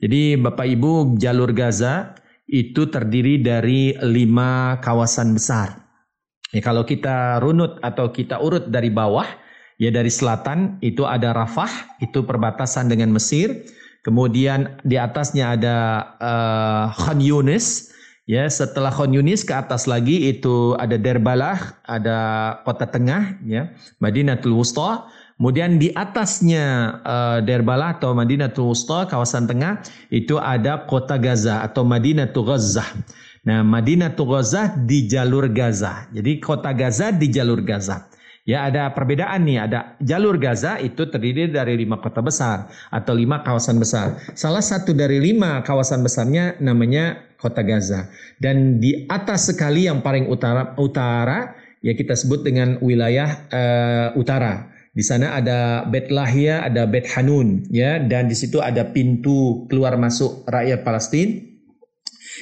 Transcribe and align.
Jadi 0.00 0.40
Bapak 0.40 0.64
Ibu 0.64 1.20
jalur 1.20 1.52
Gaza 1.52 2.16
itu 2.48 2.88
terdiri 2.88 3.38
dari 3.38 3.94
lima 4.00 4.80
kawasan 4.80 5.36
besar. 5.36 5.86
Ya, 6.50 6.64
kalau 6.64 6.82
kita 6.82 7.38
runut 7.38 7.78
atau 7.84 8.10
kita 8.10 8.42
urut 8.42 8.72
dari 8.72 8.90
bawah, 8.90 9.28
ya 9.78 9.94
dari 9.94 10.10
selatan 10.10 10.82
itu 10.82 11.06
ada 11.06 11.30
Rafah, 11.30 12.00
itu 12.02 12.26
perbatasan 12.26 12.90
dengan 12.90 13.14
Mesir. 13.14 13.70
Kemudian 14.02 14.80
di 14.82 14.96
atasnya 14.96 15.54
ada 15.54 15.76
uh, 16.18 16.84
Khan 16.96 17.20
Yunis, 17.20 17.92
Ya, 18.30 18.46
setelah 18.46 18.94
Khan 18.94 19.10
Yunis 19.10 19.42
ke 19.42 19.50
atas 19.50 19.90
lagi 19.90 20.30
itu 20.30 20.78
ada 20.78 20.94
Derbalah, 20.94 21.82
ada 21.82 22.18
kota 22.62 22.86
tengah, 22.86 23.42
ya, 23.42 23.74
Madinatul 23.98 24.54
Wusta. 24.54 25.10
Kemudian 25.40 25.80
di 25.80 25.88
atasnya 25.88 27.00
uh, 27.00 27.38
Derbalah 27.40 27.96
atau 27.96 28.12
Madinatul 28.12 28.76
Wusta, 28.76 29.08
kawasan 29.08 29.48
tengah, 29.48 29.80
itu 30.12 30.36
ada 30.36 30.84
kota 30.84 31.16
Gaza 31.16 31.64
atau 31.64 31.80
Madinatul 31.80 32.44
Gaza. 32.44 32.84
Nah, 33.48 33.64
Madinatul 33.64 34.36
Gaza 34.36 34.68
di 34.76 35.08
jalur 35.08 35.48
Gaza. 35.48 36.12
Jadi 36.12 36.44
kota 36.44 36.76
Gaza 36.76 37.08
di 37.08 37.32
jalur 37.32 37.64
Gaza. 37.64 38.12
Ya 38.44 38.68
ada 38.68 38.92
perbedaan 38.92 39.48
nih, 39.48 39.64
ada 39.64 39.96
jalur 40.04 40.36
Gaza 40.36 40.76
itu 40.76 41.08
terdiri 41.08 41.48
dari 41.48 41.72
lima 41.72 41.96
kota 42.04 42.20
besar 42.20 42.68
atau 42.92 43.16
lima 43.16 43.40
kawasan 43.40 43.80
besar. 43.80 44.20
Salah 44.36 44.60
satu 44.60 44.92
dari 44.92 45.24
lima 45.24 45.64
kawasan 45.64 46.04
besarnya 46.04 46.60
namanya 46.60 47.16
kota 47.40 47.64
Gaza. 47.64 48.12
Dan 48.36 48.76
di 48.76 49.08
atas 49.08 49.48
sekali 49.48 49.88
yang 49.88 50.04
paling 50.04 50.28
utara 50.28 50.76
utara 50.76 51.56
ya 51.80 51.96
kita 51.96 52.12
sebut 52.12 52.44
dengan 52.44 52.76
wilayah 52.84 53.48
uh, 53.48 54.08
utara. 54.20 54.68
Di 54.90 55.06
sana 55.06 55.38
ada 55.38 55.86
Bet 55.86 56.10
Lahia, 56.10 56.66
ada 56.66 56.82
Bet 56.90 57.06
Hanun 57.14 57.62
ya 57.70 58.02
dan 58.02 58.26
di 58.26 58.34
situ 58.34 58.58
ada 58.58 58.90
pintu 58.90 59.70
keluar 59.70 59.94
masuk 59.94 60.42
rakyat 60.50 60.82
Palestina 60.82 61.46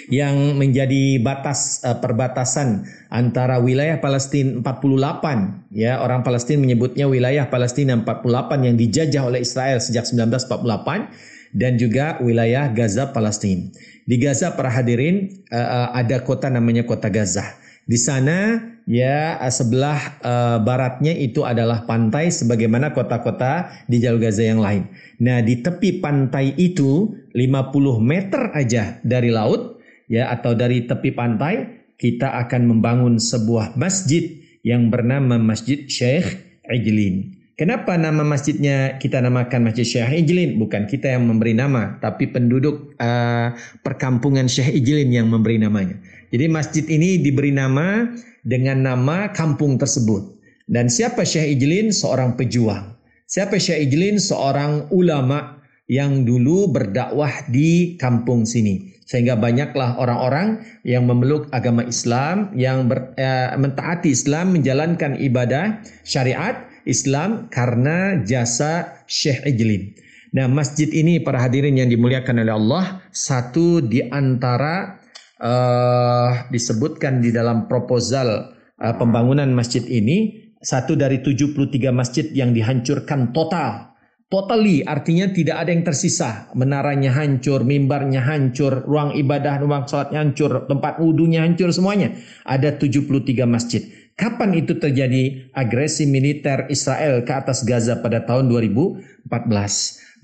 yang 0.08 0.56
menjadi 0.56 1.20
batas 1.20 1.84
uh, 1.84 2.00
perbatasan 2.00 2.88
antara 3.12 3.60
wilayah 3.60 4.00
Palestina 4.00 4.64
48 4.64 5.76
ya 5.76 6.00
orang 6.00 6.24
Palestina 6.24 6.64
menyebutnya 6.64 7.04
wilayah 7.04 7.52
Palestina 7.52 7.92
48 8.00 8.64
yang 8.64 8.76
dijajah 8.80 9.22
oleh 9.28 9.40
Israel 9.44 9.82
sejak 9.84 10.08
1948 10.08 11.52
dan 11.52 11.80
juga 11.80 12.20
wilayah 12.20 12.68
Gaza 12.72 13.12
Palestina. 13.12 13.72
Di 14.08 14.16
Gaza 14.16 14.56
para 14.56 14.72
hadirin 14.72 15.44
uh, 15.52 15.92
ada 15.92 16.24
kota 16.24 16.48
namanya 16.48 16.88
kota 16.88 17.12
Gaza. 17.12 17.44
Di 17.88 17.96
sana 17.96 18.60
ya 18.88 19.36
sebelah 19.52 20.16
uh, 20.24 20.58
baratnya 20.64 21.12
itu 21.12 21.44
adalah 21.44 21.84
pantai 21.84 22.32
sebagaimana 22.32 22.96
kota-kota 22.96 23.68
di 23.84 24.00
jalur 24.00 24.24
Gaza 24.24 24.48
yang 24.48 24.64
lain. 24.64 24.88
Nah, 25.20 25.44
di 25.44 25.60
tepi 25.60 26.00
pantai 26.00 26.56
itu 26.56 27.12
50 27.36 28.00
meter 28.00 28.48
aja 28.56 28.96
dari 29.04 29.28
laut 29.28 29.76
ya 30.08 30.32
atau 30.32 30.56
dari 30.56 30.88
tepi 30.88 31.12
pantai 31.12 31.84
kita 32.00 32.40
akan 32.48 32.64
membangun 32.64 33.20
sebuah 33.20 33.76
masjid 33.76 34.40
yang 34.64 34.88
bernama 34.88 35.36
Masjid 35.36 35.84
Syekh 35.86 36.40
Ijlin. 36.64 37.37
Kenapa 37.58 37.98
nama 37.98 38.22
masjidnya 38.22 39.02
kita 39.02 39.18
namakan 39.18 39.66
Masjid 39.66 39.82
Syekh 39.82 40.22
Ijlin? 40.22 40.62
Bukan 40.62 40.86
kita 40.86 41.10
yang 41.10 41.26
memberi 41.26 41.58
nama, 41.58 41.98
tapi 41.98 42.30
penduduk 42.30 42.94
uh, 43.02 43.50
perkampungan 43.82 44.46
Syekh 44.46 44.78
Ijlin 44.78 45.10
yang 45.10 45.26
memberi 45.26 45.58
namanya. 45.58 45.98
Jadi 46.30 46.46
masjid 46.46 46.86
ini 46.86 47.18
diberi 47.18 47.50
nama 47.50 48.14
dengan 48.46 48.86
nama 48.86 49.34
kampung 49.34 49.74
tersebut. 49.74 50.38
Dan 50.70 50.86
siapa 50.86 51.26
Syekh 51.26 51.58
Ijlin? 51.58 51.90
Seorang 51.90 52.38
pejuang. 52.38 52.94
Siapa 53.26 53.58
Syekh 53.58 53.90
Ijlin? 53.90 54.22
Seorang 54.22 54.94
ulama 54.94 55.58
yang 55.90 56.22
dulu 56.22 56.70
berdakwah 56.70 57.42
di 57.50 57.98
kampung 57.98 58.46
sini. 58.46 58.94
Sehingga 59.02 59.34
banyaklah 59.34 59.98
orang-orang 59.98 60.62
yang 60.86 61.10
memeluk 61.10 61.50
agama 61.50 61.82
Islam, 61.82 62.54
yang 62.54 62.86
ber, 62.86 63.18
uh, 63.18 63.58
mentaati 63.58 64.14
Islam, 64.14 64.54
menjalankan 64.54 65.18
ibadah 65.18 65.82
syariat, 66.06 66.67
Islam 66.88 67.52
karena 67.52 68.24
jasa 68.24 69.04
Syekh 69.04 69.44
Ijlin. 69.44 69.92
Nah, 70.32 70.48
masjid 70.48 70.88
ini 70.92 71.20
para 71.20 71.40
hadirin 71.40 71.76
yang 71.76 71.88
dimuliakan 71.88 72.44
oleh 72.44 72.54
Allah, 72.56 72.84
satu 73.12 73.80
di 73.80 74.04
antara 74.04 75.00
uh, 75.40 76.48
disebutkan 76.52 77.24
di 77.24 77.32
dalam 77.32 77.64
proposal 77.64 78.52
uh, 78.76 78.94
pembangunan 79.00 79.48
masjid 79.52 79.80
ini, 79.88 80.48
satu 80.60 80.98
dari 80.98 81.24
73 81.24 81.88
masjid 81.94 82.26
yang 82.34 82.52
dihancurkan 82.52 83.32
total. 83.32 83.88
Totally 84.28 84.84
artinya 84.84 85.32
tidak 85.32 85.56
ada 85.64 85.72
yang 85.72 85.88
tersisa. 85.88 86.52
Menaranya 86.52 87.16
hancur, 87.16 87.64
mimbarnya 87.64 88.20
hancur, 88.20 88.84
ruang 88.84 89.16
ibadah, 89.16 89.56
ruang 89.64 89.88
sholatnya 89.88 90.20
hancur, 90.20 90.68
tempat 90.68 91.00
wudhunya 91.00 91.40
hancur 91.40 91.72
semuanya. 91.72 92.12
Ada 92.44 92.76
73 92.76 93.48
masjid. 93.48 93.88
Kapan 94.18 94.50
itu 94.58 94.74
terjadi 94.74 95.46
agresi 95.54 96.02
militer 96.02 96.66
Israel 96.66 97.22
ke 97.22 97.30
atas 97.30 97.62
Gaza 97.62 98.02
pada 98.02 98.26
tahun 98.26 98.50
2014? 98.50 99.30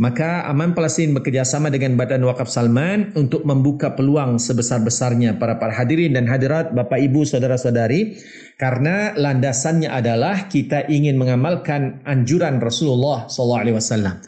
Maka 0.02 0.50
Aman 0.50 0.74
Palestin 0.74 1.14
bekerjasama 1.14 1.70
dengan 1.70 1.94
Badan 1.94 2.26
Wakaf 2.26 2.50
Salman 2.50 3.14
untuk 3.14 3.46
membuka 3.46 3.94
peluang 3.94 4.42
sebesar-besarnya 4.42 5.38
para 5.38 5.62
para 5.62 5.70
hadirin 5.70 6.18
dan 6.18 6.26
hadirat 6.26 6.74
Bapak 6.74 6.98
Ibu 6.98 7.22
saudara-saudari 7.22 8.18
karena 8.58 9.14
landasannya 9.14 9.86
adalah 9.86 10.50
kita 10.50 10.90
ingin 10.90 11.14
mengamalkan 11.14 12.02
anjuran 12.02 12.58
Rasulullah 12.58 13.30
wasallam. 13.30 14.18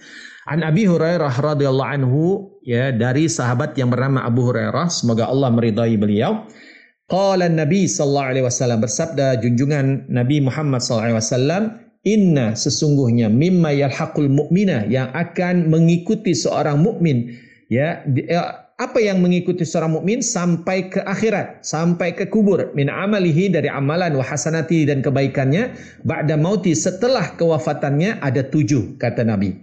An 0.47 0.63
Abi 0.63 0.87
Hurairah 0.87 1.43
radhiyallahu 1.43 1.91
anhu 1.91 2.55
ya 2.63 2.95
dari 2.95 3.27
sahabat 3.27 3.75
yang 3.75 3.91
bernama 3.91 4.23
Abu 4.23 4.47
Hurairah 4.47 4.87
semoga 4.95 5.27
Allah 5.27 5.51
meridai 5.51 5.99
beliau 5.99 6.47
Qala 7.07 7.47
Nabi 7.47 7.87
sallallahu 7.87 8.29
alaihi 8.35 8.47
wasallam 8.51 8.83
bersabda 8.83 9.39
junjungan 9.39 10.11
Nabi 10.11 10.43
Muhammad 10.43 10.83
sallallahu 10.83 11.07
alaihi 11.07 11.21
wasallam 11.23 11.63
inna 12.03 12.59
sesungguhnya 12.59 13.31
mimma 13.31 13.71
yalhaqul 13.71 14.27
mu'mina 14.27 14.91
yang 14.91 15.15
akan 15.15 15.71
mengikuti 15.71 16.35
seorang 16.35 16.83
mukmin. 16.83 17.31
Ya, 17.71 18.03
ya 18.11 18.67
apa 18.75 18.99
yang 18.99 19.23
mengikuti 19.23 19.63
seorang 19.63 20.03
mukmin? 20.03 20.19
Sampai 20.19 20.91
ke 20.91 20.99
akhirat, 21.07 21.63
sampai 21.63 22.11
ke 22.19 22.27
kubur. 22.27 22.75
Min 22.75 22.91
amalihi 22.91 23.55
dari 23.55 23.71
amalan 23.71 24.19
wa 24.19 24.27
hasanati 24.27 24.91
dan 24.91 24.99
kebaikannya. 24.99 25.79
Ba'da 26.03 26.35
mauti 26.35 26.75
setelah 26.75 27.39
kewafatannya 27.39 28.19
ada 28.19 28.43
tujuh 28.51 28.99
kata 28.99 29.23
Nabi. 29.23 29.55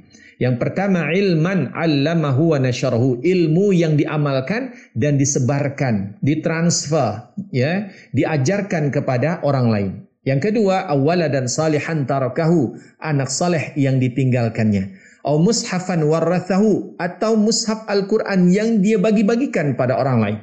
Yang 0.41 0.55
pertama 0.61 1.13
ilman 1.13 1.73
allamahu 1.73 2.57
wa 2.57 2.59
nasyarahu, 2.61 3.21
ilmu 3.21 3.73
yang 3.73 3.97
diamalkan 3.97 4.73
dan 4.97 5.17
disebarkan, 5.21 6.17
ditransfer, 6.25 7.33
ya, 7.53 7.93
diajarkan 8.13 8.89
kepada 8.89 9.41
orang 9.45 9.67
lain. 9.69 9.91
Yang 10.23 10.51
kedua, 10.51 10.87
awala 10.87 11.27
dan 11.27 11.51
salihan 11.51 12.07
tarakahu, 12.07 12.79
anak 13.03 13.27
saleh 13.27 13.75
yang 13.75 13.99
ditinggalkannya. 13.99 14.95
Au 15.23 15.39
mushafan 15.39 16.03
warathahu 16.03 16.95
atau 16.99 17.35
mushaf 17.35 17.87
Al-Qur'an 17.87 18.47
yang 18.51 18.79
dia 18.79 18.99
bagi-bagikan 18.99 19.75
pada 19.75 19.99
orang 19.99 20.17
lain. 20.19 20.37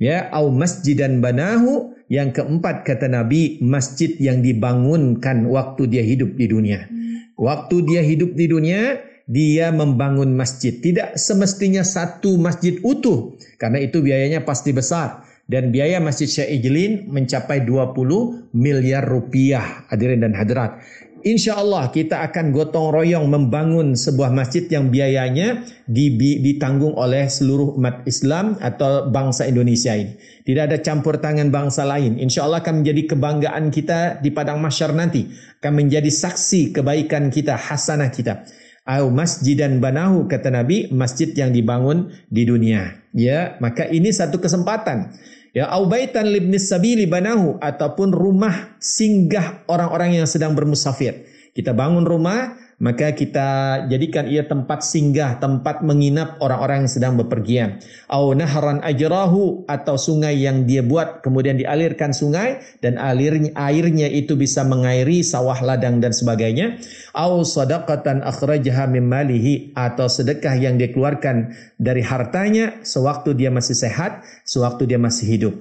Ya, 0.00 0.32
au 0.32 0.48
masjidan 0.48 1.20
banahu, 1.20 1.92
yang 2.08 2.32
keempat 2.32 2.88
kata 2.88 3.06
Nabi, 3.12 3.60
masjid 3.60 4.10
yang 4.16 4.40
dibangunkan 4.40 5.44
waktu 5.46 5.86
dia 5.86 6.02
hidup 6.04 6.34
di 6.40 6.48
dunia. 6.48 6.88
Waktu 7.36 7.76
dia 7.84 8.02
hidup 8.04 8.36
di 8.36 8.48
dunia, 8.48 9.00
dia 9.30 9.70
membangun 9.70 10.34
masjid. 10.34 10.74
Tidak 10.74 11.14
semestinya 11.14 11.86
satu 11.86 12.34
masjid 12.34 12.82
utuh 12.82 13.38
karena 13.62 13.78
itu 13.78 14.02
biayanya 14.02 14.42
pasti 14.42 14.74
besar 14.74 15.22
dan 15.46 15.70
biaya 15.70 16.02
Masjid 16.02 16.26
Syekh 16.26 16.58
Ijlin 16.58 17.06
mencapai 17.06 17.62
20 17.62 18.50
miliar 18.50 19.06
rupiah 19.06 19.86
hadirin 19.86 20.26
dan 20.26 20.34
hadirat. 20.34 20.82
Insya 21.20 21.60
Allah 21.60 21.92
kita 21.92 22.24
akan 22.32 22.48
gotong 22.48 22.96
royong 22.96 23.28
membangun 23.28 23.92
sebuah 23.92 24.32
masjid 24.32 24.64
yang 24.72 24.88
biayanya 24.88 25.68
ditanggung 25.84 26.96
oleh 26.96 27.28
seluruh 27.28 27.76
umat 27.76 28.08
Islam 28.08 28.56
atau 28.56 29.12
bangsa 29.12 29.44
Indonesia 29.44 29.92
ini. 29.92 30.16
Tidak 30.48 30.72
ada 30.72 30.80
campur 30.80 31.20
tangan 31.20 31.52
bangsa 31.52 31.84
lain. 31.84 32.16
Insya 32.16 32.48
Allah 32.48 32.64
akan 32.64 32.80
menjadi 32.80 33.12
kebanggaan 33.12 33.68
kita 33.68 34.24
di 34.24 34.32
padang 34.32 34.64
masyar 34.64 34.96
nanti. 34.96 35.28
Akan 35.60 35.76
menjadi 35.76 36.08
saksi 36.08 36.72
kebaikan 36.72 37.28
kita, 37.28 37.52
hasanah 37.52 38.08
kita 38.08 38.48
au 38.90 39.14
masjidan 39.14 39.78
banahu 39.78 40.26
kata 40.26 40.50
Nabi 40.50 40.90
masjid 40.90 41.30
yang 41.30 41.54
dibangun 41.54 42.10
di 42.26 42.42
dunia. 42.42 42.98
Ya 43.14 43.54
maka 43.62 43.86
ini 43.86 44.10
satu 44.10 44.42
kesempatan. 44.42 45.14
Ya 45.54 45.70
au 45.70 45.86
baitan 45.86 46.30
libnis 46.30 46.66
sabili 46.70 47.06
banahu 47.06 47.58
ataupun 47.62 48.10
rumah 48.10 48.74
singgah 48.82 49.62
orang-orang 49.70 50.18
yang 50.22 50.26
sedang 50.26 50.54
bermusafir. 50.58 51.26
Kita 51.54 51.74
bangun 51.74 52.06
rumah 52.06 52.54
maka 52.80 53.12
kita 53.12 53.84
jadikan 53.92 54.24
ia 54.24 54.48
tempat 54.48 54.80
singgah, 54.80 55.36
tempat 55.36 55.84
menginap 55.84 56.40
orang-orang 56.40 56.88
yang 56.88 56.90
sedang 56.90 57.14
bepergian. 57.20 57.76
Au 58.08 58.32
nahran 58.32 58.80
ajrahu 58.80 59.68
atau 59.68 60.00
sungai 60.00 60.40
yang 60.40 60.64
dia 60.64 60.80
buat 60.80 61.20
kemudian 61.20 61.60
dialirkan 61.60 62.16
sungai 62.16 62.64
dan 62.80 62.96
alirnya 62.96 63.52
airnya 63.52 64.08
itu 64.08 64.32
bisa 64.32 64.64
mengairi 64.64 65.20
sawah 65.20 65.60
ladang 65.60 66.00
dan 66.00 66.16
sebagainya. 66.16 66.80
Au 67.12 67.44
sadaqatan 67.44 68.24
akhrajaha 68.24 68.88
min 68.88 69.04
malihi 69.04 69.76
atau 69.76 70.08
sedekah 70.08 70.56
yang 70.56 70.80
dia 70.80 70.88
keluarkan 70.88 71.52
dari 71.76 72.00
hartanya 72.00 72.80
sewaktu 72.80 73.36
dia 73.36 73.52
masih 73.52 73.76
sehat, 73.76 74.24
sewaktu 74.48 74.88
dia 74.88 74.96
masih 74.96 75.28
hidup. 75.28 75.54